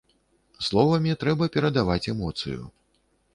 [0.67, 2.61] Словамі трэба перадаваць эмоцыю.